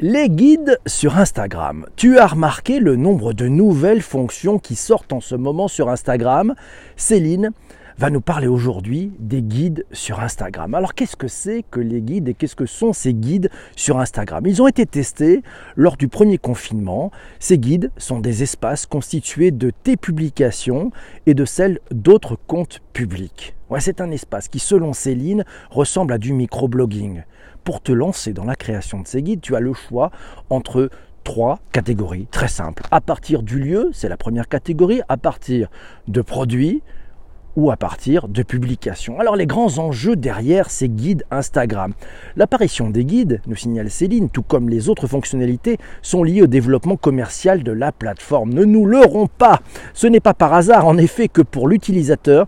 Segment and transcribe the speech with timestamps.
[0.00, 1.86] Les guides sur Instagram.
[1.94, 6.56] Tu as remarqué le nombre de nouvelles fonctions qui sortent en ce moment sur Instagram?
[6.96, 7.52] Céline
[7.98, 10.74] va nous parler aujourd'hui des guides sur Instagram.
[10.74, 14.44] Alors qu'est-ce que c'est que les guides et qu'est-ce que sont ces guides sur Instagram?
[14.46, 15.42] Ils ont été testés
[15.76, 17.10] lors du premier confinement.
[17.38, 20.90] Ces guides sont des espaces constitués de tes publications
[21.26, 23.54] et de celles d'autres comptes publics.
[23.80, 27.24] C'est un espace qui, selon Céline, ressemble à du microblogging
[27.64, 30.10] pour te lancer dans la création de ces guides, tu as le choix
[30.50, 30.90] entre
[31.24, 32.82] trois catégories très simples.
[32.90, 35.68] À partir du lieu, c'est la première catégorie, à partir
[36.06, 36.82] de produits
[37.56, 39.20] ou à partir de publications.
[39.20, 41.94] Alors les grands enjeux derrière ces guides Instagram.
[42.36, 46.96] L'apparition des guides, nous signale Céline, tout comme les autres fonctionnalités, sont liées au développement
[46.96, 48.52] commercial de la plateforme.
[48.52, 49.60] Ne nous leurrons pas,
[49.92, 52.46] ce n'est pas par hasard en effet que pour l'utilisateur,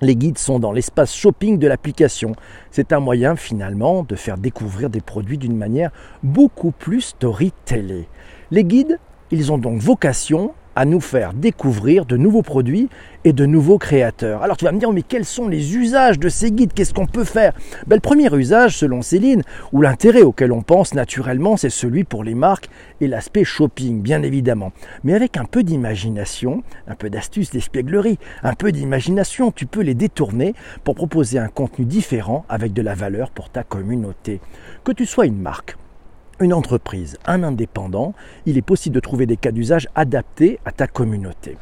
[0.00, 2.32] les guides sont dans l'espace shopping de l'application.
[2.70, 5.90] C'est un moyen finalement de faire découvrir des produits d'une manière
[6.22, 8.08] beaucoup plus storytellée.
[8.50, 8.98] Les guides,
[9.30, 12.88] ils ont donc vocation à nous faire découvrir de nouveaux produits
[13.24, 14.42] et de nouveaux créateurs.
[14.42, 16.72] Alors tu vas me dire, mais quels sont les usages de ces guides?
[16.72, 17.52] Qu'est-ce qu'on peut faire?
[17.86, 22.24] Ben, Le premier usage, selon Céline, ou l'intérêt auquel on pense naturellement, c'est celui pour
[22.24, 22.68] les marques
[23.00, 24.72] et l'aspect shopping, bien évidemment.
[25.04, 29.94] Mais avec un peu d'imagination, un peu d'astuce, d'espièglerie, un peu d'imagination, tu peux les
[29.94, 34.40] détourner pour proposer un contenu différent avec de la valeur pour ta communauté.
[34.84, 35.76] Que tu sois une marque,
[36.40, 38.14] une entreprise, un indépendant,
[38.46, 41.56] il est possible de trouver des cas d'usage adaptés à ta communauté.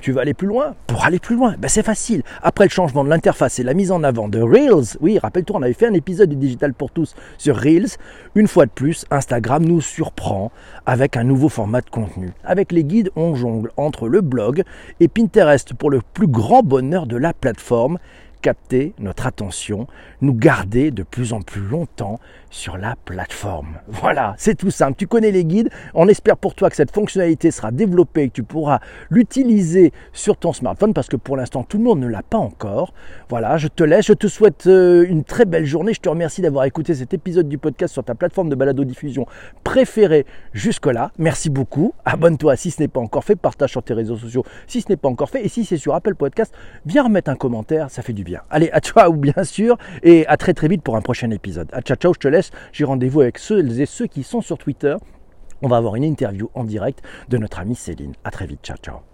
[0.00, 0.74] Tu veux aller plus loin?
[0.86, 2.22] Pour aller plus loin, ben c'est facile.
[2.42, 5.62] Après le changement de l'interface et la mise en avant de Reels, oui, rappelle-toi, on
[5.62, 7.88] avait fait un épisode de Digital pour tous sur Reels.
[8.34, 10.52] Une fois de plus, Instagram nous surprend
[10.86, 12.30] avec un nouveau format de contenu.
[12.44, 14.62] Avec les guides, on jongle entre le blog
[15.00, 17.98] et Pinterest pour le plus grand bonheur de la plateforme
[18.40, 19.86] capter notre attention,
[20.20, 22.18] nous garder de plus en plus longtemps
[22.50, 23.78] sur la plateforme.
[24.00, 24.96] Voilà, c'est tout simple.
[24.96, 25.68] Tu connais les guides.
[25.94, 30.38] On espère pour toi que cette fonctionnalité sera développée et que tu pourras l'utiliser sur
[30.38, 32.94] ton smartphone parce que pour l'instant tout le monde ne l'a pas encore.
[33.28, 34.06] Voilà, je te laisse.
[34.06, 35.92] Je te souhaite euh, une très belle journée.
[35.92, 39.26] Je te remercie d'avoir écouté cet épisode du podcast sur ta plateforme de balado diffusion
[39.62, 41.12] préférée jusque-là.
[41.18, 41.92] Merci beaucoup.
[42.06, 43.36] Abonne-toi si ce n'est pas encore fait.
[43.36, 45.44] Partage sur tes réseaux sociaux si ce n'est pas encore fait.
[45.44, 46.54] Et si c'est sur Apple Podcast,
[46.86, 47.90] viens remettre un commentaire.
[47.90, 48.29] Ça fait du bien.
[48.50, 51.68] Allez, à ou bien sûr, et à très très vite pour un prochain épisode.
[51.72, 52.50] À ciao ciao, je te laisse.
[52.72, 54.96] J'ai rendez-vous avec ceux et ceux qui sont sur Twitter.
[55.62, 58.14] On va avoir une interview en direct de notre amie Céline.
[58.24, 59.09] À très vite, ciao ciao.